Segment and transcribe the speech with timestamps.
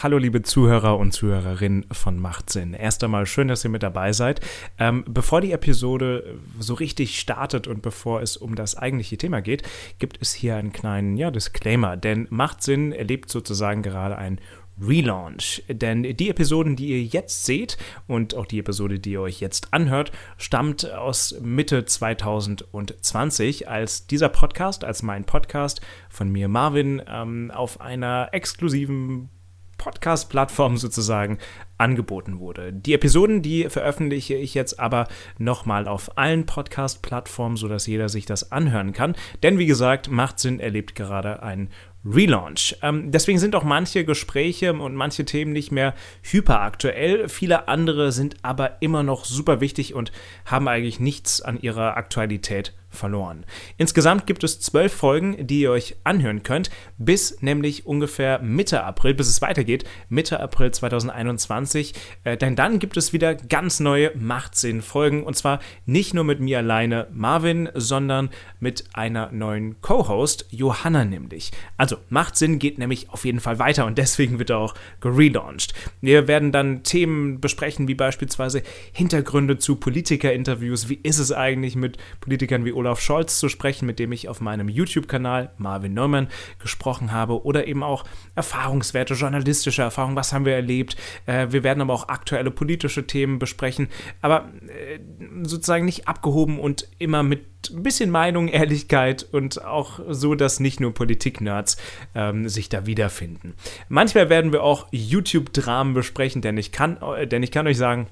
[0.00, 2.72] Hallo liebe Zuhörer und Zuhörerinnen von Machtsinn.
[2.72, 4.40] Erst einmal schön, dass ihr mit dabei seid.
[4.78, 9.64] Ähm, bevor die Episode so richtig startet und bevor es um das eigentliche Thema geht,
[9.98, 14.40] gibt es hier einen kleinen ja, Disclaimer, denn Machtsinn erlebt sozusagen gerade ein
[14.80, 15.64] Relaunch.
[15.68, 17.76] Denn die Episoden, die ihr jetzt seht
[18.06, 24.28] und auch die Episode, die ihr euch jetzt anhört, stammt aus Mitte 2020, als dieser
[24.28, 29.30] Podcast, als mein Podcast von mir Marvin ähm, auf einer exklusiven
[29.78, 31.38] Podcast-Plattform sozusagen
[31.78, 32.72] angeboten wurde.
[32.72, 35.08] Die Episoden, die veröffentliche ich jetzt aber
[35.38, 39.14] nochmal auf allen Podcast-Plattformen, sodass jeder sich das anhören kann.
[39.42, 41.70] Denn wie gesagt, Macht Sinn erlebt gerade einen
[42.04, 42.76] Relaunch.
[42.82, 47.28] Ähm, deswegen sind auch manche Gespräche und manche Themen nicht mehr hyperaktuell.
[47.28, 50.12] Viele andere sind aber immer noch super wichtig und
[50.44, 53.44] haben eigentlich nichts an ihrer Aktualität verloren.
[53.76, 59.14] Insgesamt gibt es zwölf Folgen, die ihr euch anhören könnt, bis nämlich ungefähr Mitte April,
[59.14, 61.94] bis es weitergeht, Mitte April 2021.
[62.24, 66.58] Äh, denn dann gibt es wieder ganz neue Machtsinn-Folgen und zwar nicht nur mit mir
[66.58, 71.52] alleine, Marvin, sondern mit einer neuen Co-Host, Johanna nämlich.
[71.76, 75.74] Also Machtsinn geht nämlich auf jeden Fall weiter und deswegen wird er auch gelauncht.
[76.00, 80.88] Wir werden dann Themen besprechen, wie beispielsweise Hintergründe zu Politiker-Interviews.
[80.88, 84.40] Wie ist es eigentlich mit Politikern wie Olaf Scholz zu sprechen, mit dem ich auf
[84.40, 88.04] meinem YouTube-Kanal Marvin Neumann gesprochen habe oder eben auch
[88.34, 90.96] Erfahrungswerte, journalistische Erfahrungen, was haben wir erlebt.
[91.26, 93.88] Äh, wir werden aber auch aktuelle politische Themen besprechen,
[94.22, 94.98] aber äh,
[95.42, 100.80] sozusagen nicht abgehoben und immer mit ein bisschen Meinung, Ehrlichkeit und auch so, dass nicht
[100.80, 101.76] nur Politik-Nerds
[102.14, 103.54] ähm, sich da wiederfinden.
[103.88, 108.06] Manchmal werden wir auch YouTube-Dramen besprechen, denn ich kann, äh, denn ich kann euch sagen,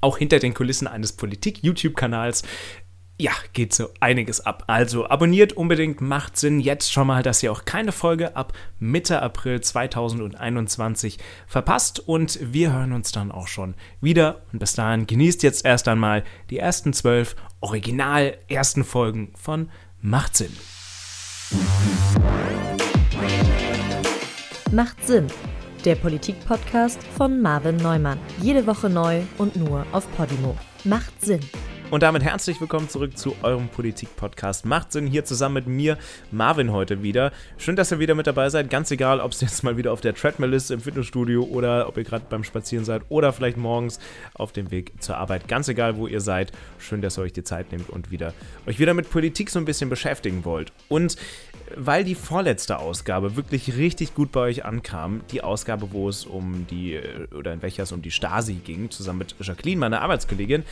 [0.00, 2.42] auch hinter den Kulissen eines Politik-YouTube-Kanals
[3.18, 4.64] ja, geht so einiges ab.
[4.66, 9.22] Also abonniert unbedingt, macht Sinn jetzt schon mal, dass ihr auch keine Folge ab Mitte
[9.22, 15.42] April 2021 verpasst und wir hören uns dann auch schon wieder und bis dahin genießt
[15.44, 19.70] jetzt erst einmal die ersten zwölf original ersten Folgen von
[20.00, 20.52] Macht Sinn.
[24.72, 25.28] Macht Sinn,
[25.84, 28.18] der Politik-Podcast von Marvin Neumann.
[28.42, 30.56] Jede Woche neu und nur auf Podimo.
[30.82, 31.40] Macht Sinn.
[31.90, 34.64] Und damit herzlich willkommen zurück zu eurem Politik-Podcast.
[34.64, 35.98] Macht Sinn hier zusammen mit mir,
[36.32, 37.30] Marvin, heute wieder.
[37.56, 38.70] Schön, dass ihr wieder mit dabei seid.
[38.70, 41.96] Ganz egal, ob es jetzt mal wieder auf der Treadmill ist im Fitnessstudio oder ob
[41.96, 44.00] ihr gerade beim Spazieren seid oder vielleicht morgens
[44.32, 45.46] auf dem Weg zur Arbeit.
[45.46, 46.52] Ganz egal, wo ihr seid.
[46.78, 48.32] Schön, dass ihr euch die Zeit nehmt und wieder,
[48.66, 50.72] euch wieder mit Politik so ein bisschen beschäftigen wollt.
[50.88, 51.16] Und
[51.76, 56.66] weil die vorletzte Ausgabe wirklich richtig gut bei euch ankam, die Ausgabe, wo es um
[56.70, 56.98] die,
[57.36, 60.64] oder in welcher es um die Stasi ging, zusammen mit Jacqueline, meiner Arbeitskollegin,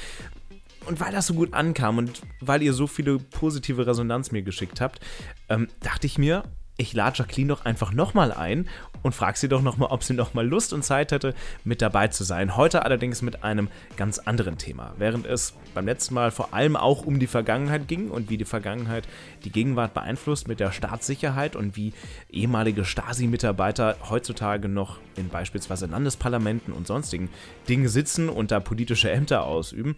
[0.86, 4.80] und weil das so gut ankam und weil ihr so viele positive Resonanz mir geschickt
[4.80, 5.00] habt,
[5.48, 6.44] ähm, dachte ich mir,
[6.76, 8.68] ich lade Jacqueline doch einfach nochmal ein
[9.02, 11.34] und frage sie doch nochmal, ob sie nochmal Lust und Zeit hätte,
[11.64, 12.56] mit dabei zu sein.
[12.56, 14.94] Heute allerdings mit einem ganz anderen Thema.
[14.96, 18.44] Während es beim letzten Mal vor allem auch um die Vergangenheit ging und wie die
[18.44, 19.06] Vergangenheit
[19.44, 21.92] die Gegenwart beeinflusst mit der Staatssicherheit und wie
[22.30, 27.28] ehemalige Stasi-Mitarbeiter heutzutage noch in beispielsweise Landesparlamenten und sonstigen
[27.68, 29.96] Dingen sitzen und da politische Ämter ausüben,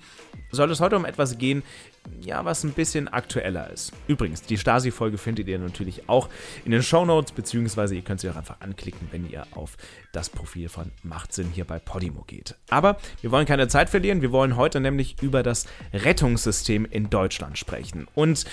[0.51, 1.63] soll es heute um etwas gehen,
[2.21, 3.93] ja, was ein bisschen aktueller ist.
[4.09, 6.29] Übrigens, die Stasi-Folge findet ihr natürlich auch
[6.65, 9.77] in den Show Notes, beziehungsweise ihr könnt sie auch einfach anklicken, wenn ihr auf
[10.13, 12.55] das Profil von Machtsinn hier bei Podimo geht.
[12.71, 17.59] Aber wir wollen keine Zeit verlieren, wir wollen heute nämlich über das Rettungssystem in Deutschland
[17.59, 18.07] sprechen.
[18.15, 18.45] Und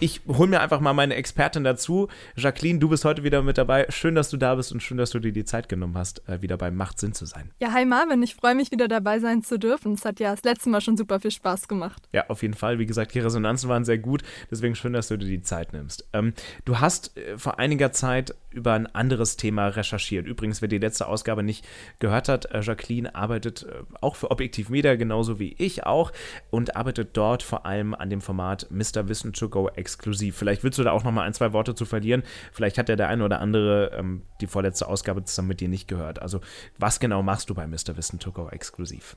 [0.00, 2.08] ich hole mir einfach mal meine Expertin dazu.
[2.36, 3.86] Jacqueline, du bist heute wieder mit dabei.
[3.88, 6.40] Schön, dass du da bist und schön, dass du dir die Zeit genommen hast, äh,
[6.42, 7.50] wieder beim Machtsinn zu sein.
[7.60, 9.94] Ja, hi Marvin, ich freue mich wieder dabei sein zu dürfen.
[9.94, 12.08] Es hat ja das letzte Mal schon super viel Spaß gemacht.
[12.12, 12.78] Ja, auf jeden Fall.
[12.78, 14.22] Wie gesagt, die Resonanzen waren sehr gut.
[14.50, 16.06] Deswegen schön, dass du dir die Zeit nimmst.
[16.12, 16.32] Ähm,
[16.64, 20.26] du hast äh, vor einiger Zeit über ein anderes Thema recherchiert.
[20.26, 21.66] Übrigens, wer die letzte Ausgabe nicht
[21.98, 23.66] gehört hat, äh, Jacqueline arbeitet
[24.00, 26.12] auch für Objektiv Media, genauso wie ich auch,
[26.50, 29.08] und arbeitet dort vor allem an dem Format Mr.
[29.08, 30.36] Wissen to Go exklusiv.
[30.36, 32.22] Vielleicht willst du da auch noch mal ein, zwei Worte zu verlieren.
[32.52, 35.88] Vielleicht hat ja der eine oder andere ähm, die vorletzte Ausgabe zusammen mit dir nicht
[35.88, 36.20] gehört.
[36.20, 36.40] Also,
[36.78, 37.96] was genau machst du bei Mr.
[37.96, 39.16] Wissen to exklusiv?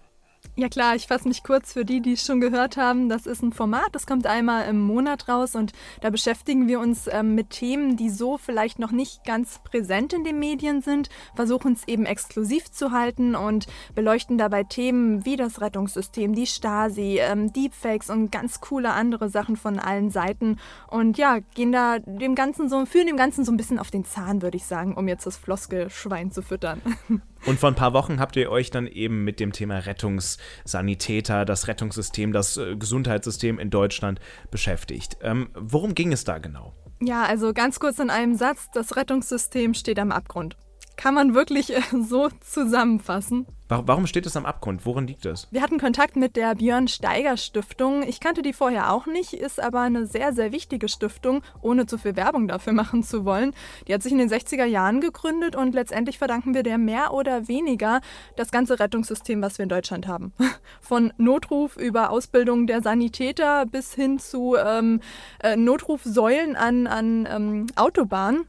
[0.61, 3.09] Ja klar, ich fasse mich kurz für die, die es schon gehört haben.
[3.09, 5.71] Das ist ein Format, das kommt einmal im Monat raus und
[6.01, 10.23] da beschäftigen wir uns ähm, mit Themen, die so vielleicht noch nicht ganz präsent in
[10.23, 13.65] den Medien sind, versuchen es eben exklusiv zu halten und
[13.95, 19.55] beleuchten dabei Themen wie das Rettungssystem, die Stasi, ähm, Deepfakes und ganz coole andere Sachen
[19.55, 20.59] von allen Seiten
[20.91, 24.05] und ja, gehen da dem Ganzen so, führen dem Ganzen so ein bisschen auf den
[24.05, 26.83] Zahn, würde ich sagen, um jetzt das Floskelschwein zu füttern.
[27.45, 31.67] Und vor ein paar Wochen habt ihr euch dann eben mit dem Thema Rettungssanitäter, das
[31.67, 34.19] Rettungssystem, das äh, Gesundheitssystem in Deutschland
[34.51, 35.17] beschäftigt.
[35.21, 36.73] Ähm, worum ging es da genau?
[37.01, 40.55] Ja, also ganz kurz in einem Satz, das Rettungssystem steht am Abgrund
[41.01, 43.47] kann man wirklich äh, so zusammenfassen.
[43.69, 44.85] Warum steht es am Abgrund?
[44.85, 45.47] Worin liegt es?
[45.49, 48.03] Wir hatten Kontakt mit der Björn Steiger Stiftung.
[48.03, 51.97] Ich kannte die vorher auch nicht, ist aber eine sehr, sehr wichtige Stiftung, ohne zu
[51.97, 53.53] viel Werbung dafür machen zu wollen.
[53.87, 57.47] Die hat sich in den 60er Jahren gegründet und letztendlich verdanken wir der mehr oder
[57.47, 58.01] weniger
[58.35, 60.33] das ganze Rettungssystem, was wir in Deutschland haben.
[60.81, 64.99] Von Notruf über Ausbildung der Sanitäter bis hin zu ähm,
[65.41, 68.45] äh, Notrufsäulen an, an ähm, Autobahnen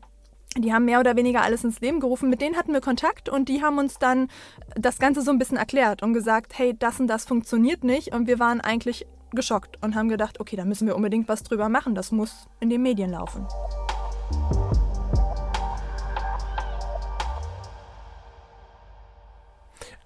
[0.57, 2.29] die haben mehr oder weniger alles ins Leben gerufen.
[2.29, 4.29] Mit denen hatten wir Kontakt und die haben uns dann
[4.75, 8.15] das Ganze so ein bisschen erklärt und gesagt, hey, das und das funktioniert nicht.
[8.15, 11.69] Und wir waren eigentlich geschockt und haben gedacht, okay, da müssen wir unbedingt was drüber
[11.69, 11.95] machen.
[11.95, 13.47] Das muss in den Medien laufen.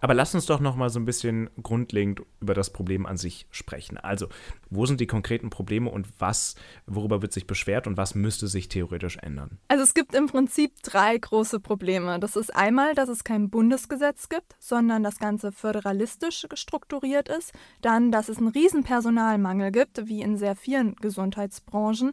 [0.06, 3.48] Aber lass uns doch noch mal so ein bisschen grundlegend über das Problem an sich
[3.50, 3.98] sprechen.
[3.98, 4.28] Also,
[4.70, 6.54] wo sind die konkreten Probleme und was,
[6.86, 9.58] worüber wird sich beschwert und was müsste sich theoretisch ändern?
[9.66, 12.20] Also es gibt im Prinzip drei große Probleme.
[12.20, 17.52] Das ist einmal, dass es kein Bundesgesetz gibt, sondern das Ganze föderalistisch strukturiert ist.
[17.82, 22.12] Dann, dass es einen riesen Personalmangel gibt, wie in sehr vielen Gesundheitsbranchen.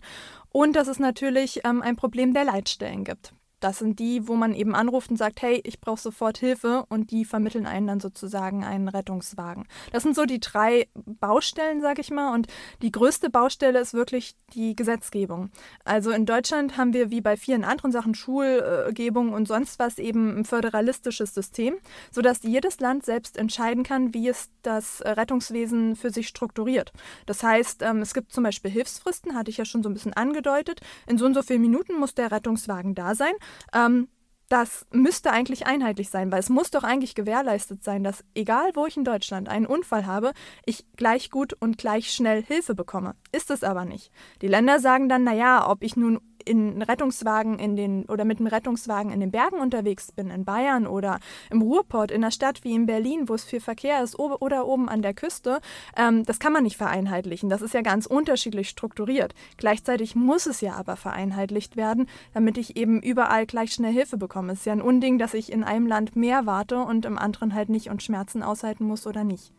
[0.49, 3.35] Und dass es natürlich ähm, ein Problem der Leitstellen gibt.
[3.63, 7.12] Das sind die, wo man eben anruft und sagt, hey, ich brauche sofort Hilfe und
[7.12, 9.69] die vermitteln einen dann sozusagen einen Rettungswagen.
[9.94, 12.33] Das sind so die drei Baustellen, sage ich mal.
[12.33, 12.48] Und
[12.81, 15.50] die größte Baustelle ist wirklich die Gesetzgebung.
[15.86, 20.39] Also in Deutschland haben wir wie bei vielen anderen Sachen Schulgebung und sonst was eben
[20.39, 21.75] ein föderalistisches System,
[22.12, 26.92] sodass jedes Land selbst entscheiden kann, wie es das Rettungswesen für sich strukturiert.
[27.27, 30.13] Das heißt, ähm, es gibt zum Beispiel Hilfsfristen, hatte ich ja schon so ein bisschen
[30.13, 30.81] angedeutet.
[31.07, 33.33] In so und so vielen Minuten muss der Rettungswagen da sein.
[33.73, 34.07] Ähm,
[34.53, 38.85] das müsste eigentlich einheitlich sein, weil es muss doch eigentlich gewährleistet sein, dass egal wo
[38.85, 40.31] ich in Deutschland einen Unfall habe,
[40.65, 43.15] ich gleich gut und gleich schnell Hilfe bekomme.
[43.31, 44.11] Ist es aber nicht.
[44.41, 48.47] Die Länder sagen dann, naja, ob ich nun in Rettungswagen in den oder mit einem
[48.47, 51.19] Rettungswagen in den Bergen unterwegs bin, in Bayern oder
[51.49, 54.89] im Ruhrport, in einer Stadt wie in Berlin, wo es viel Verkehr ist, oder oben
[54.89, 55.59] an der Küste,
[55.97, 57.49] ähm, das kann man nicht vereinheitlichen.
[57.49, 59.33] Das ist ja ganz unterschiedlich strukturiert.
[59.57, 64.53] Gleichzeitig muss es ja aber vereinheitlicht werden, damit ich eben überall gleich schnell Hilfe bekomme.
[64.53, 67.53] Es ist ja ein Unding, dass ich in einem Land mehr warte und im anderen
[67.53, 69.51] halt nicht und Schmerzen aushalten muss oder nicht.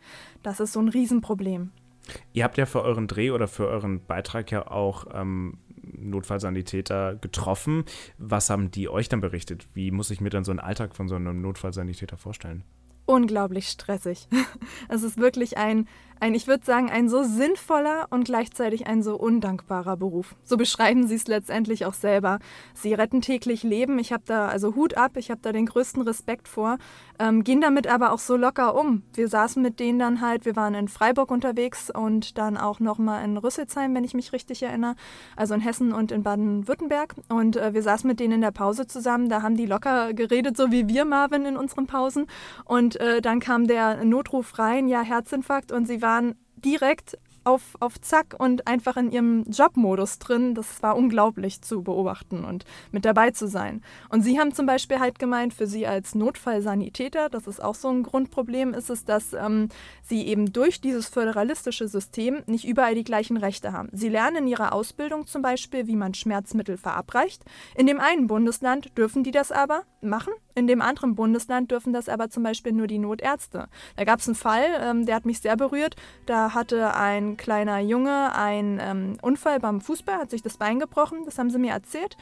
[0.42, 1.70] Das ist so ein Riesenproblem.
[2.32, 5.58] Ihr habt ja für euren Dreh oder für euren Beitrag ja auch ähm,
[5.92, 7.84] Notfallsanitäter getroffen.
[8.18, 9.68] Was haben die euch dann berichtet?
[9.74, 12.64] Wie muss ich mir dann so einen Alltag von so einem Notfallsanitäter vorstellen?
[13.06, 14.28] Unglaublich stressig.
[14.88, 15.88] Es ist wirklich ein
[16.24, 20.34] ein, ich würde sagen, ein so sinnvoller und gleichzeitig ein so undankbarer Beruf.
[20.42, 22.38] So beschreiben sie es letztendlich auch selber.
[22.72, 23.98] Sie retten täglich Leben.
[23.98, 26.78] Ich habe da also Hut ab, ich habe da den größten Respekt vor.
[27.18, 29.02] Ähm, gehen damit aber auch so locker um.
[29.12, 33.22] Wir saßen mit denen dann halt, wir waren in Freiburg unterwegs und dann auch nochmal
[33.22, 34.96] in Rüsselsheim, wenn ich mich richtig erinnere.
[35.36, 37.16] Also in Hessen und in Baden-Württemberg.
[37.28, 39.28] Und äh, wir saßen mit denen in der Pause zusammen.
[39.28, 42.26] Da haben die locker geredet, so wie wir, Marvin, in unseren Pausen.
[42.64, 45.70] Und äh, dann kam der Notruf rein, ja, Herzinfarkt.
[45.70, 50.54] Und sie waren direkt auf, auf Zack und einfach in ihrem Jobmodus drin.
[50.54, 53.82] Das war unglaublich zu beobachten und mit dabei zu sein.
[54.08, 57.88] Und sie haben zum Beispiel halt gemeint, für sie als Notfallsanitäter, das ist auch so
[57.88, 59.68] ein Grundproblem, ist es, dass ähm,
[60.02, 63.90] sie eben durch dieses föderalistische System nicht überall die gleichen Rechte haben.
[63.92, 67.44] Sie lernen in ihrer Ausbildung zum Beispiel, wie man Schmerzmittel verabreicht.
[67.76, 72.08] In dem einen Bundesland dürfen die das aber machen, in dem anderen Bundesland dürfen das
[72.08, 73.68] aber zum Beispiel nur die Notärzte.
[73.96, 75.96] Da gab es einen Fall, ähm, der hat mich sehr berührt.
[76.26, 81.24] Da hatte ein kleiner Junge einen ähm, Unfall beim Fußball, hat sich das Bein gebrochen.
[81.24, 82.16] Das haben sie mir erzählt.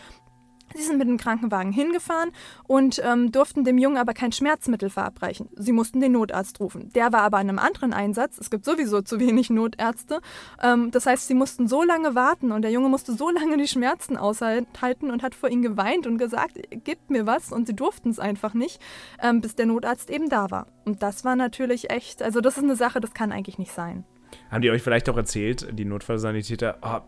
[0.74, 2.30] Sie sind mit dem Krankenwagen hingefahren
[2.64, 5.48] und ähm, durften dem Jungen aber kein Schmerzmittel verabreichen.
[5.56, 6.90] Sie mussten den Notarzt rufen.
[6.94, 8.38] Der war aber an einem anderen Einsatz.
[8.38, 10.20] Es gibt sowieso zu wenig Notärzte.
[10.62, 13.68] Ähm, das heißt, sie mussten so lange warten und der Junge musste so lange die
[13.68, 17.52] Schmerzen aushalten und hat vor ihnen geweint und gesagt, gebt mir was.
[17.52, 18.80] Und sie durften es einfach nicht,
[19.22, 20.66] ähm, bis der Notarzt eben da war.
[20.84, 24.04] Und das war natürlich echt, also das ist eine Sache, das kann eigentlich nicht sein.
[24.50, 27.00] Haben die euch vielleicht auch erzählt, die Notfallsanitäter, oh,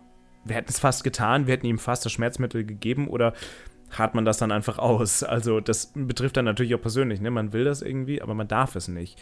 [0.44, 3.32] wir hätten es fast getan, wir hätten ihm fast das Schmerzmittel gegeben oder
[3.90, 5.22] hat man das dann einfach aus?
[5.22, 7.30] Also das betrifft dann natürlich auch persönlich, ne?
[7.30, 9.20] Man will das irgendwie, aber man darf es nicht.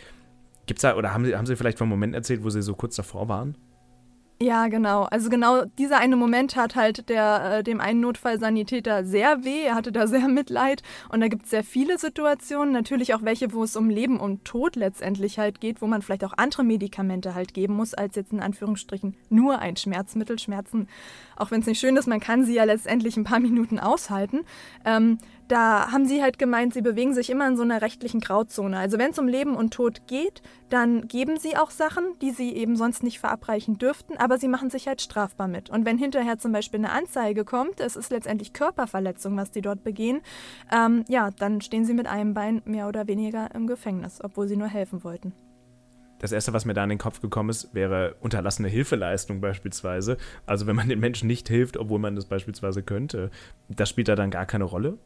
[0.67, 2.97] Gibt's da, oder haben Sie, haben Sie vielleicht von Moment erzählt, wo Sie so kurz
[2.97, 3.57] davor waren?
[4.43, 5.05] Ja, genau.
[5.05, 9.63] Also genau dieser eine Moment hat halt der, äh, dem einen Notfallsanitäter sehr weh.
[9.63, 10.83] Er hatte da sehr Mitleid.
[11.11, 14.45] Und da gibt es sehr viele Situationen, natürlich auch welche, wo es um Leben und
[14.45, 18.33] Tod letztendlich halt geht, wo man vielleicht auch andere Medikamente halt geben muss, als jetzt
[18.33, 20.41] in Anführungsstrichen nur ein Schmerzmittel.
[20.41, 20.89] Schmerzen,
[21.37, 24.41] auch wenn es nicht schön ist, man kann sie ja letztendlich ein paar Minuten aushalten.
[24.85, 25.19] Ähm,
[25.53, 28.79] da haben sie halt gemeint, sie bewegen sich immer in so einer rechtlichen Grauzone.
[28.79, 30.41] Also wenn es um Leben und Tod geht,
[30.71, 34.71] dann geben sie auch Sachen, die sie eben sonst nicht verabreichen dürften, aber sie machen
[34.71, 35.69] sich halt strafbar mit.
[35.69, 39.85] Und wenn hinterher zum Beispiel eine Anzeige kommt, es ist letztendlich Körperverletzung, was die dort
[39.85, 40.23] begehen,
[40.73, 44.57] ähm, ja, dann stehen sie mit einem Bein mehr oder weniger im Gefängnis, obwohl sie
[44.57, 45.35] nur helfen wollten.
[46.19, 50.17] Das Erste, was mir da in den Kopf gekommen ist, wäre unterlassene Hilfeleistung beispielsweise.
[50.47, 53.31] Also wenn man den Menschen nicht hilft, obwohl man das beispielsweise könnte,
[53.69, 54.99] das spielt da dann gar keine Rolle?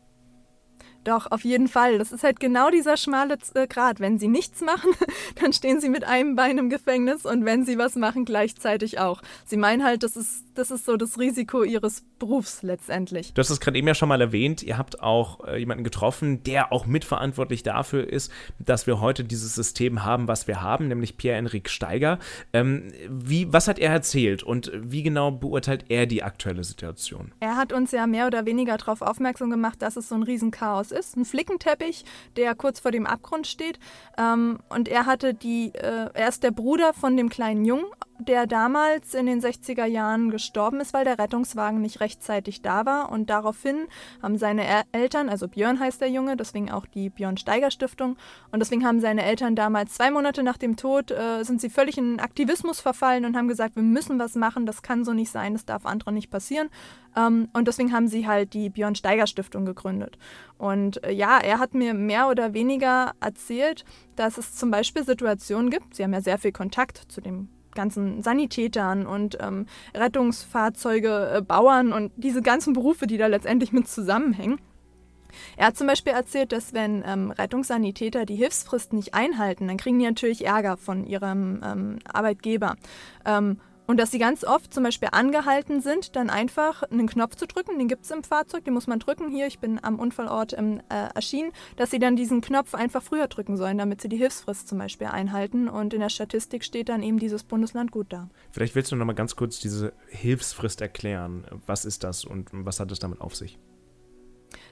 [1.07, 1.99] Doch, auf jeden Fall.
[1.99, 4.01] Das ist halt genau dieser schmale äh, Grat.
[4.01, 4.91] Wenn sie nichts machen,
[5.41, 9.23] dann stehen sie mit einem Bein im Gefängnis und wenn sie was machen, gleichzeitig auch.
[9.45, 13.35] Sie meinen halt, das ist, das ist so das Risiko ihres Berufs letztendlich.
[13.35, 14.63] Du hast es gerade eben ja schon mal erwähnt.
[14.63, 19.55] Ihr habt auch äh, jemanden getroffen, der auch mitverantwortlich dafür ist, dass wir heute dieses
[19.55, 22.19] System haben, was wir haben, nämlich Pierre-Enrique Steiger.
[22.53, 27.33] Ähm, wie, was hat er erzählt und wie genau beurteilt er die aktuelle Situation?
[27.41, 30.93] Er hat uns ja mehr oder weniger darauf aufmerksam gemacht, dass es so ein Riesenchaos
[30.93, 31.17] ist.
[31.17, 32.05] Ein Flickenteppich,
[32.37, 33.79] der kurz vor dem Abgrund steht.
[34.19, 37.87] Ähm, und er hatte die, äh, er ist der Bruder von dem kleinen Jungen,
[38.19, 43.11] der damals in den 60er Jahren gestorben ist, weil der Rettungswagen nicht rechtzeitig da war.
[43.11, 43.87] Und daraufhin
[44.23, 48.17] haben seine Eltern, also Björn heißt der Junge, deswegen auch die Björn Steiger Stiftung,
[48.51, 51.99] und deswegen haben seine Eltern damals zwei Monate nach dem Tod, äh, sind sie völlig
[51.99, 55.53] in Aktivismus verfallen und haben gesagt, wir müssen was machen, das kann so nicht sein,
[55.53, 56.69] das darf anderen nicht passieren.
[57.17, 60.19] Ähm, und deswegen haben sie halt die Björn Steiger Stiftung gegründet.
[60.59, 63.85] Und äh, ja, er hat mir mehr oder weniger erzählt,
[64.17, 68.23] dass es zum Beispiel Situationen gibt, sie haben ja sehr viel Kontakt zu dem ganzen
[68.23, 74.59] Sanitätern und ähm, Rettungsfahrzeuge, äh, Bauern und diese ganzen Berufe, die da letztendlich mit zusammenhängen.
[75.57, 79.99] Er hat zum Beispiel erzählt, dass wenn ähm, Rettungssanitäter die Hilfsfrist nicht einhalten, dann kriegen
[79.99, 82.77] die natürlich Ärger von ihrem ähm, Arbeitgeber.
[83.25, 87.47] Ähm, und dass sie ganz oft zum Beispiel angehalten sind, dann einfach einen Knopf zu
[87.47, 89.31] drücken, den gibt es im Fahrzeug, den muss man drücken.
[89.31, 93.29] Hier, ich bin am Unfallort ähm, äh, erschienen, dass sie dann diesen Knopf einfach früher
[93.29, 95.69] drücken sollen, damit sie die Hilfsfrist zum Beispiel einhalten.
[95.69, 98.29] Und in der Statistik steht dann eben dieses Bundesland gut da.
[98.51, 101.47] Vielleicht willst du noch mal ganz kurz diese Hilfsfrist erklären.
[101.67, 103.59] Was ist das und was hat es damit auf sich?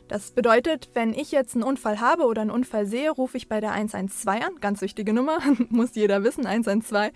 [0.08, 3.60] Das bedeutet, wenn ich jetzt einen Unfall habe oder einen Unfall sehe, rufe ich bei
[3.60, 4.60] der 112 an.
[4.60, 5.38] Ganz wichtige Nummer,
[5.70, 7.12] muss jeder wissen, 112.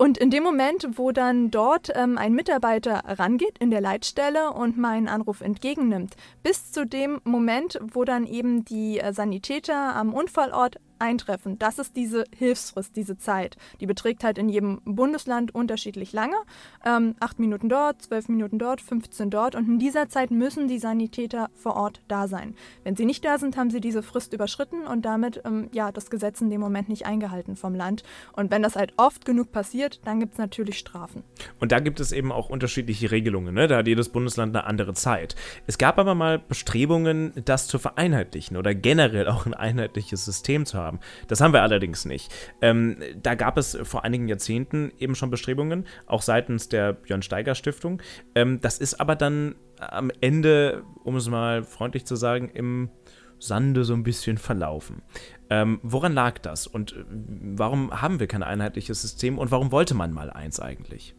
[0.00, 4.78] Und in dem Moment, wo dann dort ähm, ein Mitarbeiter rangeht in der Leitstelle und
[4.78, 10.76] meinen Anruf entgegennimmt, bis zu dem Moment, wo dann eben die äh, Sanitäter am Unfallort
[11.00, 11.58] eintreffen.
[11.58, 13.56] Das ist diese Hilfsfrist, diese Zeit.
[13.80, 16.36] Die beträgt halt in jedem Bundesland unterschiedlich lange.
[16.84, 19.54] Ähm, acht Minuten dort, zwölf Minuten dort, 15 dort.
[19.54, 22.54] Und in dieser Zeit müssen die Sanitäter vor Ort da sein.
[22.84, 26.10] Wenn sie nicht da sind, haben sie diese Frist überschritten und damit ähm, ja, das
[26.10, 28.02] Gesetz in dem Moment nicht eingehalten vom Land.
[28.32, 31.22] Und wenn das halt oft genug passiert, dann gibt es natürlich Strafen.
[31.58, 33.54] Und da gibt es eben auch unterschiedliche Regelungen.
[33.54, 33.68] Ne?
[33.68, 35.36] Da hat jedes Bundesland eine andere Zeit.
[35.66, 40.78] Es gab aber mal Bestrebungen, das zu vereinheitlichen oder generell auch ein einheitliches System zu
[40.78, 41.00] haben haben.
[41.28, 42.32] Das haben wir allerdings nicht.
[42.60, 47.54] Ähm, da gab es vor einigen Jahrzehnten eben schon Bestrebungen, auch seitens der Björn Steiger
[47.54, 48.02] Stiftung.
[48.34, 52.90] Ähm, das ist aber dann am Ende, um es mal freundlich zu sagen, im
[53.38, 55.02] Sande so ein bisschen verlaufen.
[55.48, 59.94] Ähm, woran lag das und äh, warum haben wir kein einheitliches System und warum wollte
[59.94, 61.14] man mal eins eigentlich?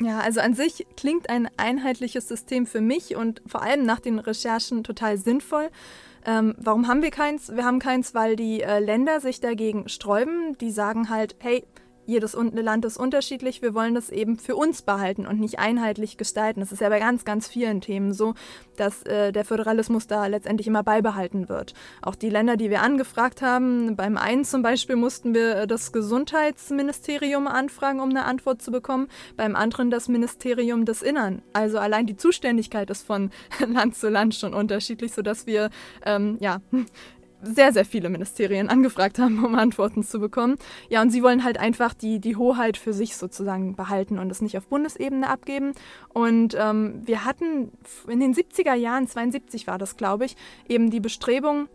[0.00, 4.18] Ja, also an sich klingt ein einheitliches System für mich und vor allem nach den
[4.20, 5.70] Recherchen total sinnvoll.
[6.28, 7.56] Ähm, warum haben wir keins?
[7.56, 10.58] Wir haben keins, weil die äh, Länder sich dagegen sträuben.
[10.58, 11.64] Die sagen halt, hey,
[12.08, 13.60] jedes Land ist unterschiedlich.
[13.60, 16.60] Wir wollen das eben für uns behalten und nicht einheitlich gestalten.
[16.60, 18.34] Das ist ja bei ganz, ganz vielen Themen so,
[18.76, 21.74] dass äh, der Föderalismus da letztendlich immer beibehalten wird.
[22.00, 25.92] Auch die Länder, die wir angefragt haben, beim einen zum Beispiel mussten wir äh, das
[25.92, 31.42] Gesundheitsministerium anfragen, um eine Antwort zu bekommen, beim anderen das Ministerium des Innern.
[31.52, 33.30] Also allein die Zuständigkeit ist von
[33.66, 35.68] Land zu Land schon unterschiedlich, sodass wir
[36.06, 36.62] ähm, ja
[37.42, 40.56] sehr, sehr viele Ministerien angefragt haben, um Antworten zu bekommen.
[40.88, 44.42] Ja, und sie wollen halt einfach die, die Hoheit für sich sozusagen behalten und es
[44.42, 45.72] nicht auf Bundesebene abgeben.
[46.08, 47.72] Und ähm, wir hatten
[48.08, 50.36] in den 70er Jahren, 72 war das, glaube ich,
[50.68, 51.68] eben die Bestrebung,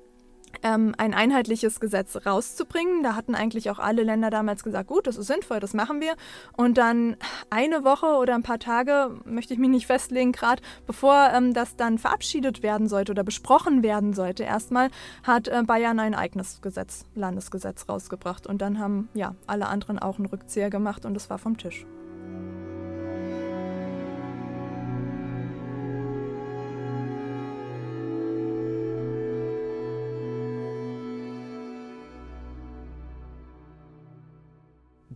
[0.61, 3.03] ähm, ein einheitliches Gesetz rauszubringen.
[3.03, 6.13] Da hatten eigentlich auch alle Länder damals gesagt, gut, das ist sinnvoll, das machen wir.
[6.55, 7.17] Und dann
[7.53, 11.75] eine Woche oder ein paar Tage, möchte ich mich nicht festlegen gerade, bevor ähm, das
[11.75, 14.89] dann verabschiedet werden sollte oder besprochen werden sollte, erstmal
[15.21, 18.47] hat äh, Bayern ein eigenes Gesetz, Landesgesetz rausgebracht.
[18.47, 21.85] Und dann haben ja alle anderen auch einen Rückzieher gemacht und es war vom Tisch.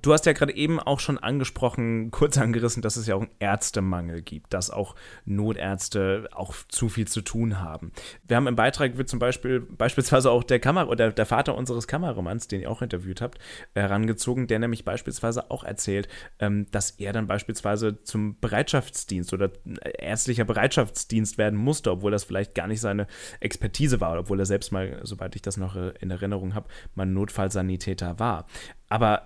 [0.07, 3.31] Du hast ja gerade eben auch schon angesprochen, kurz angerissen, dass es ja auch einen
[3.39, 4.95] Ärztemangel gibt, dass auch
[5.25, 7.91] Notärzte auch zu viel zu tun haben.
[8.25, 11.87] Wir haben im Beitrag wird zum Beispiel beispielsweise auch der Kamera oder der Vater unseres
[11.87, 13.39] Kameramanns, den ihr auch interviewt habt,
[13.75, 16.07] herangezogen, der nämlich beispielsweise auch erzählt,
[16.39, 19.51] ähm, dass er dann beispielsweise zum Bereitschaftsdienst oder
[19.99, 23.07] ärztlicher Bereitschaftsdienst werden musste, obwohl das vielleicht gar nicht seine
[23.41, 27.05] Expertise war, obwohl er selbst mal, soweit ich das noch äh, in Erinnerung habe, mal
[27.05, 28.47] Notfallsanitäter war.
[28.87, 29.25] Aber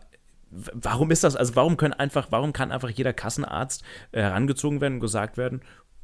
[0.51, 1.35] warum ist das?
[1.35, 5.61] Also warum können einfach, warum kann einfach jeder Kassenarzt äh, herangezogen werden und gesagt werden,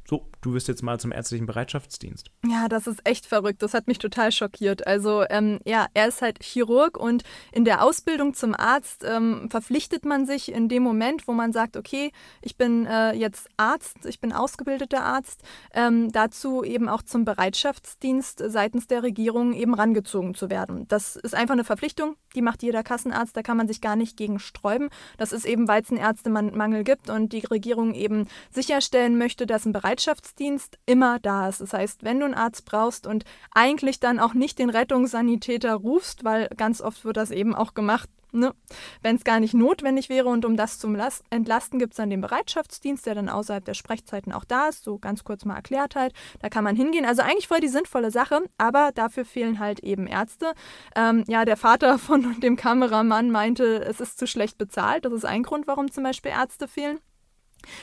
[0.08, 2.30] so, du wirst jetzt mal zum ärztlichen Bereitschaftsdienst.
[2.46, 3.62] Ja, das ist echt verrückt.
[3.62, 4.86] Das hat mich total schockiert.
[4.86, 10.06] Also, ähm, ja, er ist halt Chirurg und in der Ausbildung zum Arzt ähm, verpflichtet
[10.06, 12.10] man sich in dem Moment, wo man sagt, okay,
[12.40, 15.42] ich bin äh, jetzt Arzt, ich bin ausgebildeter Arzt,
[15.74, 20.88] ähm, dazu eben auch zum Bereitschaftsdienst seitens der Regierung eben rangezogen zu werden.
[20.88, 24.16] Das ist einfach eine Verpflichtung, die macht jeder Kassenarzt, da kann man sich gar nicht
[24.16, 24.88] gegen sträuben.
[25.18, 29.66] Das ist eben, weil es einen Ärztemangel gibt und die Regierung eben sicherstellen möchte, dass
[29.66, 31.60] ein Bereitschaftsdienst Bereitschaftsdienst immer da ist.
[31.60, 36.24] Das heißt, wenn du einen Arzt brauchst und eigentlich dann auch nicht den Rettungssanitäter rufst,
[36.24, 38.52] weil ganz oft wird das eben auch gemacht, Ne?
[39.00, 40.94] Wenn es gar nicht notwendig wäre und um das zu
[41.30, 44.98] entlasten, gibt es dann den Bereitschaftsdienst, der dann außerhalb der Sprechzeiten auch da ist, so
[44.98, 46.12] ganz kurz mal erklärt halt.
[46.40, 47.06] Da kann man hingehen.
[47.06, 50.52] Also eigentlich voll die sinnvolle Sache, aber dafür fehlen halt eben Ärzte.
[50.94, 55.06] Ähm, ja, der Vater von dem Kameramann meinte, es ist zu schlecht bezahlt.
[55.06, 56.98] Das ist ein Grund, warum zum Beispiel Ärzte fehlen.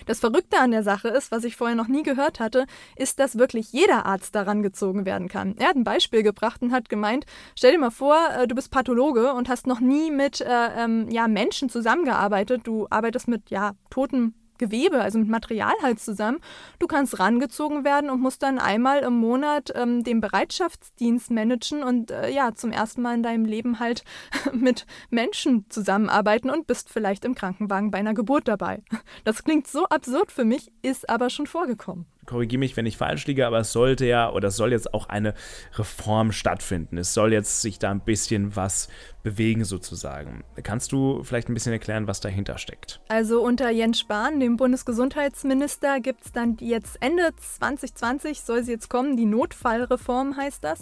[0.06, 2.66] Das Verrückte an der Sache ist, was ich vorher noch nie gehört hatte,
[2.96, 5.56] ist, dass wirklich jeder Arzt daran gezogen werden kann.
[5.58, 7.26] Er hat ein Beispiel gebracht und hat gemeint,
[7.56, 11.10] stell dir mal vor, äh, du bist Pathologe und hast noch nie mit äh, ähm,
[11.10, 12.62] ja, Menschen zusammengearbeitet.
[12.66, 16.40] Du arbeitest mit ja, toten Gewebe, also mit Material halt zusammen.
[16.80, 22.12] Du kannst rangezogen werden und musst dann einmal im Monat ähm, den Bereitschaftsdienst managen und
[22.12, 24.04] äh, ja, zum ersten Mal in deinem Leben halt
[24.54, 28.84] mit Menschen zusammenarbeiten und bist vielleicht im Krankenwagen bei einer Geburt dabei.
[29.24, 33.26] Das klingt so absurd für mich, ist aber schon vorgekommen korrigiere mich, wenn ich falsch
[33.28, 35.34] liege, aber es sollte ja oder es soll jetzt auch eine
[35.76, 36.98] Reform stattfinden.
[36.98, 38.88] Es soll jetzt sich da ein bisschen was
[39.26, 40.44] bewegen sozusagen.
[40.62, 43.02] Kannst du vielleicht ein bisschen erklären, was dahinter steckt?
[43.08, 48.88] Also unter Jens Spahn, dem Bundesgesundheitsminister, gibt es dann jetzt Ende 2020 soll sie jetzt
[48.88, 50.82] kommen, die Notfallreform heißt das.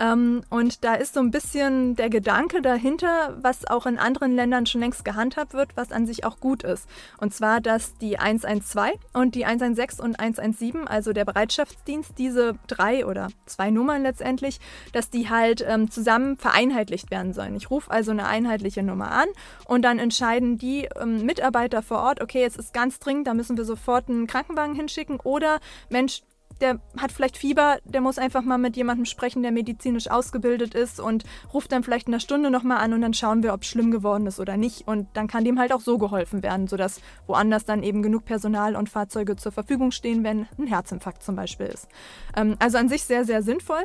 [0.00, 4.64] Ähm, und da ist so ein bisschen der Gedanke dahinter, was auch in anderen Ländern
[4.64, 6.88] schon längst gehandhabt wird, was an sich auch gut ist.
[7.18, 13.04] Und zwar, dass die 112 und die 116 und 117 also der Bereitschaftsdienst, diese drei
[13.04, 14.60] oder zwei Nummern letztendlich,
[14.94, 17.54] dass die halt ähm, zusammen vereinheitlicht werden sollen.
[17.54, 19.28] Ich rufe also eine einheitliche Nummer an
[19.66, 23.56] und dann entscheiden die ähm, Mitarbeiter vor Ort, okay, es ist ganz dringend, da müssen
[23.56, 26.22] wir sofort einen Krankenwagen hinschicken oder Mensch,
[26.62, 31.00] der hat vielleicht Fieber, der muss einfach mal mit jemandem sprechen, der medizinisch ausgebildet ist
[31.00, 33.68] und ruft dann vielleicht in einer Stunde nochmal an und dann schauen wir, ob es
[33.68, 34.86] schlimm geworden ist oder nicht.
[34.86, 38.76] Und dann kann dem halt auch so geholfen werden, sodass woanders dann eben genug Personal
[38.76, 41.88] und Fahrzeuge zur Verfügung stehen, wenn ein Herzinfarkt zum Beispiel ist.
[42.36, 43.84] Ähm, also an sich sehr, sehr sinnvoll.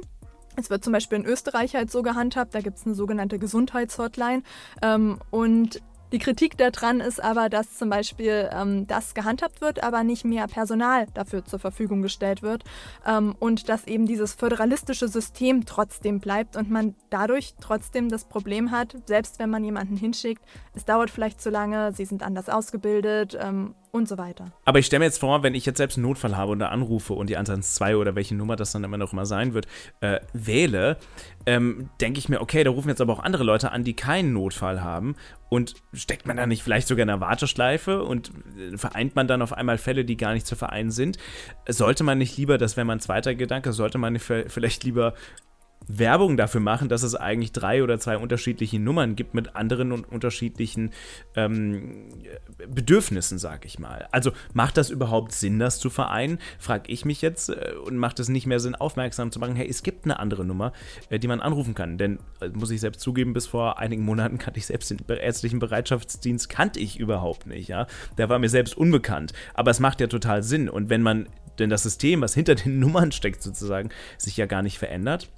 [0.58, 4.42] Es wird zum Beispiel in Österreich halt so gehandhabt, da gibt es eine sogenannte Gesundheitshotline.
[4.82, 5.82] Ähm, und
[6.14, 10.48] die Kritik daran ist aber, dass zum Beispiel ähm, das gehandhabt wird, aber nicht mehr
[10.48, 12.64] Personal dafür zur Verfügung gestellt wird
[13.06, 18.72] ähm, und dass eben dieses föderalistische System trotzdem bleibt und man dadurch trotzdem das Problem
[18.72, 20.44] hat, selbst wenn man jemanden hinschickt,
[20.74, 24.52] es dauert vielleicht zu lange, sie sind anders ausgebildet ähm, und so weiter.
[24.66, 26.70] Aber ich stelle mir jetzt vor, wenn ich jetzt selbst einen Notfall habe und da
[26.70, 29.68] anrufe und die 112 oder welche Nummer das dann immer noch immer sein wird,
[30.02, 30.98] äh, wähle,
[31.46, 34.34] ähm, denke ich mir, okay, da rufen jetzt aber auch andere Leute an, die keinen
[34.34, 35.16] Notfall haben
[35.50, 39.42] und steckt man da nicht vielleicht sogar in einer Warteschleife und äh, vereint man dann
[39.42, 41.18] auf einmal Fälle, die gar nicht zu vereinen sind?
[41.68, 45.14] Sollte man nicht lieber, das wäre mein zweiter Gedanke, sollte man vielleicht lieber
[45.88, 50.10] Werbung dafür machen, dass es eigentlich drei oder zwei unterschiedliche Nummern gibt mit anderen und
[50.12, 50.92] unterschiedlichen
[51.36, 52.10] ähm,
[52.68, 54.08] Bedürfnissen, sag ich mal.
[54.12, 56.40] Also macht das überhaupt Sinn, das zu vereinen?
[56.60, 59.68] Frag ich mich jetzt äh, und macht es nicht mehr Sinn, aufmerksam zu machen, hey,
[59.68, 60.74] es gibt eine andere Nummer,
[61.10, 61.98] äh, die man anrufen kann.
[61.98, 65.60] Denn, äh, muss ich selbst zugeben, bis vor einigen Monaten kannte ich selbst den ärztlichen
[65.60, 67.88] Bereitschaftsdienst, kannte ich überhaupt nicht, ja.
[68.18, 69.34] Der war mir selbst unbekannt.
[69.54, 70.70] Aber es macht ja total Sinn.
[70.70, 74.62] Und wenn man denn das System, was hinter den Nummern steckt, sozusagen, sich ja gar
[74.62, 75.30] nicht verändert,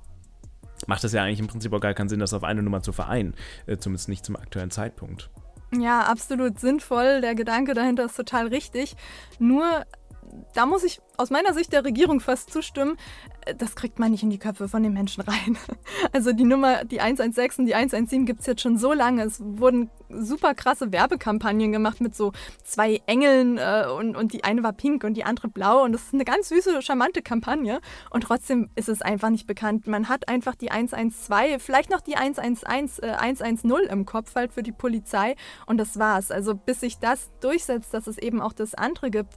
[0.87, 2.91] macht es ja eigentlich im Prinzip auch gar keinen Sinn, das auf eine Nummer zu
[2.91, 3.33] vereinen.
[3.65, 5.29] Äh, zumindest nicht zum aktuellen Zeitpunkt.
[5.71, 7.21] Ja, absolut sinnvoll.
[7.21, 8.95] Der Gedanke dahinter ist total richtig.
[9.37, 9.85] Nur
[10.53, 12.97] da muss ich aus meiner Sicht der Regierung fast zustimmen,
[13.45, 15.57] äh, das kriegt man nicht in die Köpfe von den Menschen rein.
[16.11, 19.23] Also die Nummer, die 116 und die 117 gibt es jetzt schon so lange.
[19.23, 22.31] Es wurden super krasse Werbekampagnen gemacht mit so
[22.63, 25.83] zwei Engeln äh, und, und die eine war pink und die andere blau.
[25.83, 27.79] Und das ist eine ganz süße, charmante Kampagne.
[28.09, 29.87] Und trotzdem ist es einfach nicht bekannt.
[29.87, 34.63] Man hat einfach die 112, vielleicht noch die 111, äh, 110 im Kopf halt für
[34.63, 35.35] die Polizei.
[35.65, 36.31] Und das war's.
[36.31, 39.35] Also bis sich das durchsetzt, dass es eben auch das andere gibt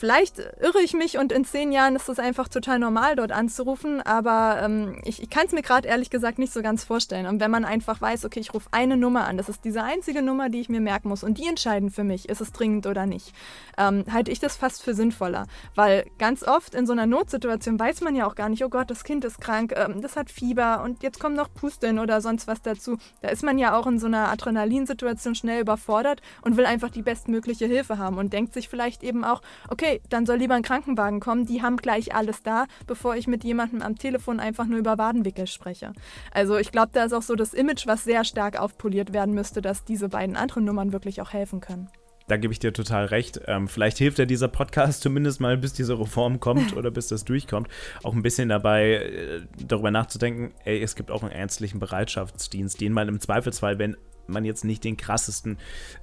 [0.00, 4.00] Vielleicht irre ich mich und in zehn Jahren ist es einfach total normal, dort anzurufen,
[4.00, 7.26] aber ähm, ich, ich kann es mir gerade ehrlich gesagt nicht so ganz vorstellen.
[7.26, 10.22] Und wenn man einfach weiß, okay, ich rufe eine Nummer an, das ist diese einzige
[10.22, 13.04] Nummer, die ich mir merken muss und die entscheiden für mich, ist es dringend oder
[13.04, 13.34] nicht,
[13.76, 15.46] ähm, halte ich das fast für sinnvoller.
[15.74, 18.90] Weil ganz oft in so einer Notsituation weiß man ja auch gar nicht, oh Gott,
[18.90, 22.46] das Kind ist krank, ähm, das hat Fieber und jetzt kommen noch Pusteln oder sonst
[22.46, 22.96] was dazu.
[23.20, 27.02] Da ist man ja auch in so einer Adrenalinsituation schnell überfordert und will einfach die
[27.02, 30.62] bestmögliche Hilfe haben und denkt sich vielleicht eben auch, okay, okay, dann soll lieber ein
[30.62, 34.78] Krankenwagen kommen, die haben gleich alles da, bevor ich mit jemandem am Telefon einfach nur
[34.78, 35.92] über Wadenwickel spreche.
[36.32, 39.62] Also ich glaube, da ist auch so das Image, was sehr stark aufpoliert werden müsste,
[39.62, 41.88] dass diese beiden anderen Nummern wirklich auch helfen können.
[42.28, 43.40] Da gebe ich dir total recht.
[43.46, 47.24] Ähm, vielleicht hilft ja dieser Podcast zumindest mal, bis diese Reform kommt oder bis das
[47.24, 47.68] durchkommt,
[48.04, 52.92] auch ein bisschen dabei, äh, darüber nachzudenken, ey, es gibt auch einen ärztlichen Bereitschaftsdienst, den
[52.92, 53.96] man im Zweifelsfall, wenn
[54.30, 55.58] man jetzt nicht den krassesten,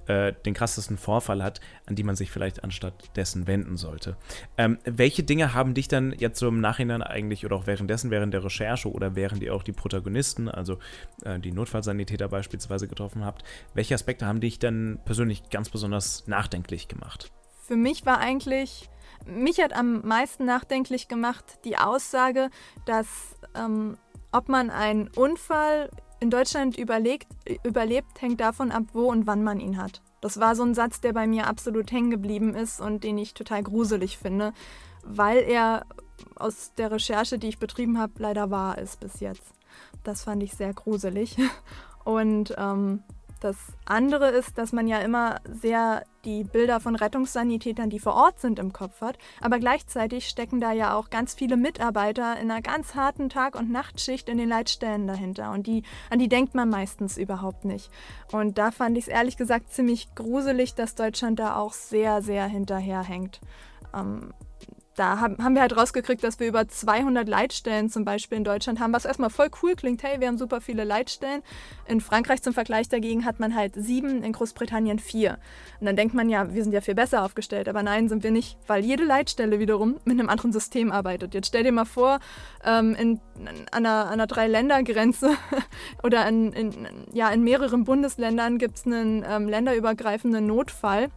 [0.08, 4.18] äh, den krassesten Vorfall hat, an die man sich vielleicht anstatt dessen wenden sollte.
[4.58, 8.34] Ähm, welche Dinge haben dich dann jetzt so im Nachhinein eigentlich oder auch währenddessen, während
[8.34, 10.80] der Recherche oder während ihr auch die Protagonisten, also
[11.24, 16.88] äh, die Notfallsanitäter beispielsweise getroffen habt, welche Aspekte haben dich dann persönlich ganz besonders nachdenklich
[16.88, 17.32] gemacht?
[17.68, 18.90] Für mich war eigentlich
[19.26, 22.50] mich hat am meisten nachdenklich gemacht die Aussage,
[22.86, 23.08] dass
[23.56, 23.98] ähm,
[24.32, 27.28] ob man einen Unfall in Deutschland überlegt,
[27.64, 30.02] überlebt, hängt davon ab, wo und wann man ihn hat.
[30.22, 33.34] Das war so ein Satz, der bei mir absolut hängen geblieben ist und den ich
[33.34, 34.54] total gruselig finde,
[35.04, 35.86] weil er
[36.36, 39.54] aus der Recherche, die ich betrieben habe, leider wahr ist bis jetzt.
[40.04, 41.38] Das fand ich sehr gruselig.
[42.04, 43.04] Und ähm,
[43.40, 48.40] das andere ist, dass man ja immer sehr die Bilder von Rettungssanitätern, die vor Ort
[48.40, 49.18] sind, im Kopf hat.
[49.42, 53.72] Aber gleichzeitig stecken da ja auch ganz viele Mitarbeiter in einer ganz harten Tag- und
[53.72, 55.52] Nachtschicht in den Leitstellen dahinter.
[55.52, 57.90] Und die, an die denkt man meistens überhaupt nicht.
[58.32, 62.46] Und da fand ich es ehrlich gesagt ziemlich gruselig, dass Deutschland da auch sehr, sehr
[62.46, 63.40] hinterherhängt.
[63.94, 64.34] Ähm,
[64.98, 68.94] da haben wir halt rausgekriegt, dass wir über 200 Leitstellen zum Beispiel in Deutschland haben,
[68.94, 70.02] was erstmal voll cool klingt.
[70.02, 71.44] Hey, wir haben super viele Leitstellen.
[71.88, 75.38] In Frankreich zum Vergleich dagegen hat man halt sieben, in Großbritannien vier.
[75.80, 77.70] Und dann denkt man ja, wir sind ja viel besser aufgestellt.
[77.70, 81.36] Aber nein, sind wir nicht, weil jede Leitstelle wiederum mit einem anderen System arbeitet.
[81.36, 82.20] Jetzt stell dir mal vor,
[82.66, 85.30] ähm, in, an einer, einer Drei-Länder-Grenze
[86.04, 86.74] oder in, in,
[87.14, 91.10] ja, in mehreren Bundesländern gibt es einen ähm, länderübergreifenden Notfall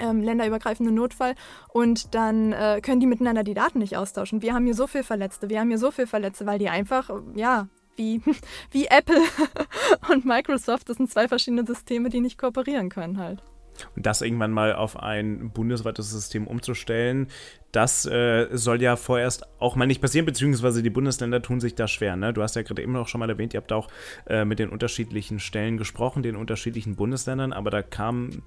[0.00, 1.34] ähm, länderübergreifenden Notfall
[1.72, 4.42] und dann äh, können die miteinander die Daten nicht austauschen.
[4.42, 7.10] Wir haben hier so viel Verletzte, wir haben hier so viel Verletzte, weil die einfach,
[7.34, 8.22] ja, wie,
[8.70, 9.20] wie Apple
[10.10, 13.42] und Microsoft, das sind zwei verschiedene Systeme, die nicht kooperieren können halt.
[13.96, 17.28] Und das irgendwann mal auf ein bundesweites System umzustellen,
[17.72, 21.86] das äh, soll ja vorerst auch mal nicht passieren, beziehungsweise die Bundesländer tun sich da
[21.88, 22.16] schwer.
[22.16, 22.32] Ne?
[22.32, 23.88] Du hast ja gerade eben auch schon mal erwähnt, ihr habt auch
[24.26, 28.42] äh, mit den unterschiedlichen Stellen gesprochen, den unterschiedlichen Bundesländern, aber da kam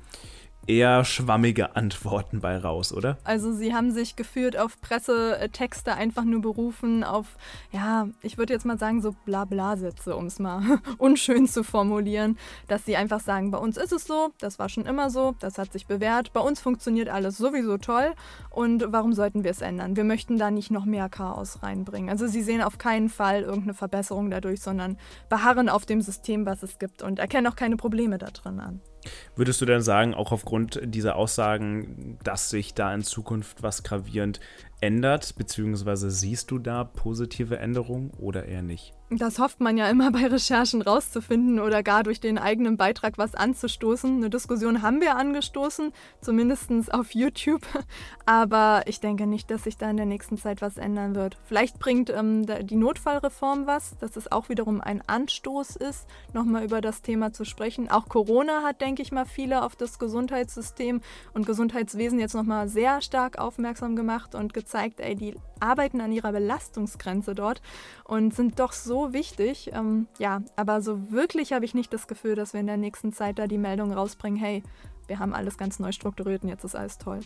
[0.67, 3.17] eher schwammige Antworten bei raus, oder?
[3.23, 7.26] Also sie haben sich gefühlt auf Pressetexte einfach nur berufen, auf,
[7.71, 10.62] ja, ich würde jetzt mal sagen, so Blabla-Sätze, um es mal
[10.97, 14.86] unschön zu formulieren, dass sie einfach sagen, bei uns ist es so, das war schon
[14.86, 18.13] immer so, das hat sich bewährt, bei uns funktioniert alles sowieso toll
[18.49, 19.95] und warum sollten wir es ändern?
[19.95, 22.10] Wir möchten da nicht noch mehr Chaos reinbringen.
[22.10, 24.97] Also sie sehen auf keinen Fall irgendeine Verbesserung dadurch, sondern
[25.30, 28.82] beharren auf dem System, was es gibt und erkennen auch keine Probleme da drin an.
[29.36, 34.39] Würdest du denn sagen, auch aufgrund dieser Aussagen, dass sich da in Zukunft was gravierend
[34.82, 38.94] ändert, beziehungsweise siehst du da positive Änderungen oder eher nicht?
[39.10, 43.36] Das hofft man ja immer bei Recherchen rauszufinden oder gar durch den eigenen Beitrag was
[43.36, 44.18] anzustoßen.
[44.18, 47.62] Eine Diskussion haben wir angestoßen, zumindest auf YouTube.
[48.26, 51.38] Aber ich denke nicht, dass sich da in der nächsten Zeit was ändern wird.
[51.46, 56.82] Vielleicht bringt ähm, die Notfallreform was, dass es auch wiederum ein Anstoß ist, nochmal über
[56.82, 57.92] das Thema zu sprechen.
[57.92, 61.02] Auch Corona hat, denke ich mal, viele auf das Gesundheitssystem
[61.34, 66.32] und Gesundheitswesen jetzt nochmal sehr stark aufmerksam gemacht und gezeigt, ey, die arbeiten an ihrer
[66.32, 67.62] Belastungsgrenze dort
[68.04, 69.72] und sind doch so wichtig.
[69.74, 73.14] Ähm, ja, aber so wirklich habe ich nicht das Gefühl, dass wir in der nächsten
[73.14, 74.64] Zeit da die Meldung rausbringen, hey,
[75.08, 77.22] wir haben alles ganz neu strukturiert und jetzt ist alles toll.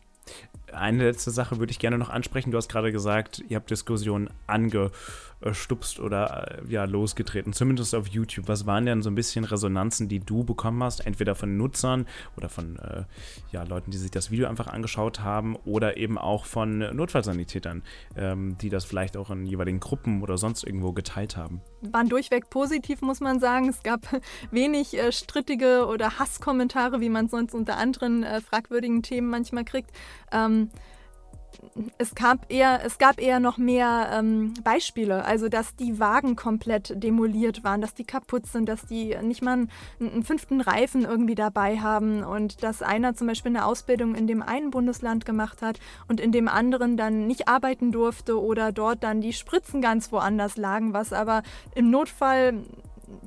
[0.74, 2.52] Eine letzte Sache würde ich gerne noch ansprechen.
[2.52, 8.50] Du hast gerade gesagt, ihr habt Diskussionen angestupst oder äh, ja, losgetreten, zumindest auf YouTube.
[8.50, 12.50] Was waren denn so ein bisschen Resonanzen, die du bekommen hast, entweder von Nutzern oder
[12.50, 13.04] von äh,
[13.52, 17.84] ja, Leuten, die sich das Video einfach angeschaut haben oder eben auch von Notfallsanitätern,
[18.18, 21.62] ähm, die das vielleicht auch in jeweiligen Gruppen oder sonst irgendwo geteilt haben?
[21.82, 23.70] Waren durchweg positiv, muss man sagen.
[23.70, 24.02] Es gab
[24.52, 29.92] wenig äh, strittige oder Hasskommentare, wie man sonst unter anderen äh, fragwürdigen Themen manchmal kriegt.
[30.32, 30.70] Ähm,
[31.98, 36.94] es gab eher, es gab eher noch mehr ähm, Beispiele, also dass die Wagen komplett
[37.02, 41.36] demoliert waren, dass die kaputt sind, dass die nicht mal einen, einen, fünften Reifen irgendwie
[41.36, 45.80] dabei haben und dass einer zum Beispiel eine Ausbildung in dem einen Bundesland gemacht hat
[46.08, 50.58] und in dem anderen dann nicht arbeiten durfte oder dort dann die Spritzen ganz woanders
[50.58, 51.42] lagen, was aber
[51.76, 52.54] im Notfall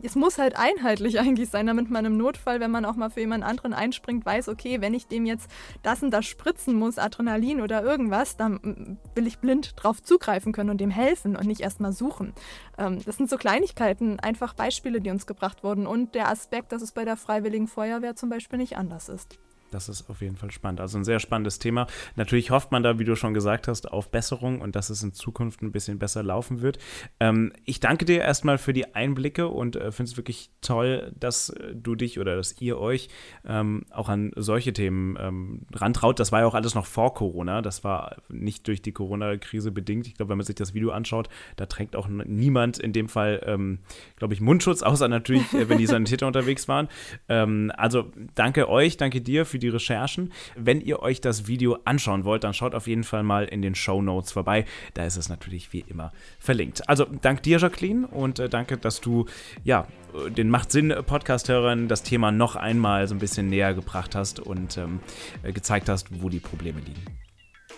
[0.03, 3.21] es muss halt einheitlich eigentlich sein, damit man im Notfall, wenn man auch mal für
[3.21, 5.51] jemand anderen einspringt, weiß, okay, wenn ich dem jetzt
[5.83, 10.53] das und das spritzen muss, Adrenalin oder irgendwas, dann mm, will ich blind drauf zugreifen
[10.53, 12.33] können und dem helfen und nicht erstmal suchen.
[12.79, 16.83] Ähm, das sind so Kleinigkeiten, einfach Beispiele, die uns gebracht wurden und der Aspekt, dass
[16.83, 19.39] es bei der Freiwilligen Feuerwehr zum Beispiel nicht anders ist.
[19.71, 20.81] Das ist auf jeden Fall spannend.
[20.81, 21.87] Also ein sehr spannendes Thema.
[22.17, 25.13] Natürlich hofft man da, wie du schon gesagt hast, auf Besserung und dass es in
[25.13, 26.79] Zukunft ein bisschen besser laufen wird.
[27.21, 31.51] Ähm, ich danke dir erstmal für die Einblicke und äh, finde es wirklich toll, dass
[31.51, 33.09] äh, du dich oder dass ihr euch
[33.47, 36.19] ähm, auch an solche Themen ähm, rantraut.
[36.19, 37.63] Das war ja auch alles noch vor Corona.
[37.63, 40.07] Das war nicht durch die Corona-Krise bedingt.
[40.07, 43.43] Ich glaube, wenn man sich das Video anschaut, da trägt auch niemand in dem Fall,
[43.47, 43.79] ähm,
[44.17, 46.89] glaube ich, Mundschutz, außer natürlich, äh, wenn die Sanitäter unterwegs waren.
[47.29, 50.33] Ähm, also danke euch, danke dir für die Recherchen.
[50.57, 53.75] Wenn ihr euch das Video anschauen wollt, dann schaut auf jeden Fall mal in den
[53.75, 54.65] Show Notes vorbei.
[54.95, 56.89] Da ist es natürlich wie immer verlinkt.
[56.89, 59.27] Also dank dir, Jacqueline, und äh, danke, dass du
[59.65, 59.87] ja
[60.29, 64.77] den Macht Sinn Podcast-Hörern das Thema noch einmal so ein bisschen näher gebracht hast und
[64.77, 65.01] ähm,
[65.43, 67.03] äh, gezeigt hast, wo die Probleme liegen.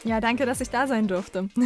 [0.04, 1.48] Ja, danke, dass ich da sein durfte.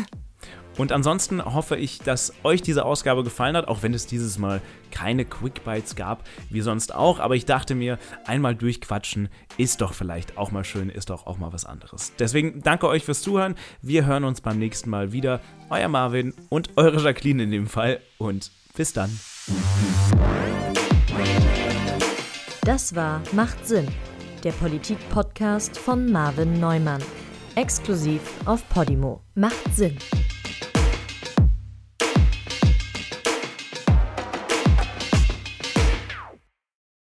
[0.76, 4.60] Und ansonsten hoffe ich, dass euch diese Ausgabe gefallen hat, auch wenn es dieses Mal
[4.90, 7.18] keine Quick Bites gab, wie sonst auch.
[7.18, 11.38] Aber ich dachte mir, einmal durchquatschen ist doch vielleicht auch mal schön, ist doch auch
[11.38, 12.12] mal was anderes.
[12.18, 13.54] Deswegen danke euch fürs Zuhören.
[13.80, 15.40] Wir hören uns beim nächsten Mal wieder.
[15.70, 18.00] Euer Marvin und eure Jacqueline in dem Fall.
[18.18, 19.18] Und bis dann.
[22.62, 23.86] Das war Macht Sinn,
[24.44, 27.00] der Politik-Podcast von Marvin Neumann.
[27.56, 29.22] Exklusiv auf Podimo.
[29.34, 29.96] Macht Sinn.